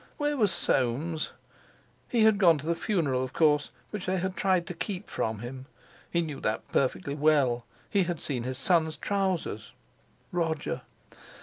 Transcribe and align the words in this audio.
Where 0.17 0.35
was 0.35 0.51
Soames? 0.51 1.29
He 2.09 2.23
had 2.23 2.39
gone 2.39 2.57
to 2.57 2.65
the 2.65 2.73
funeral 2.73 3.23
of 3.23 3.33
course 3.33 3.69
which 3.91 4.07
they 4.07 4.17
had 4.17 4.35
tried 4.35 4.65
to 4.65 4.73
keep 4.73 5.07
from 5.07 5.41
him. 5.41 5.67
He 6.09 6.21
knew 6.21 6.39
that 6.39 6.67
perfectly 6.71 7.13
well; 7.13 7.65
he 7.87 8.05
had 8.05 8.19
seen 8.19 8.41
his 8.41 8.57
son's 8.57 8.97
trousers. 8.97 9.73
Roger! 10.31 10.81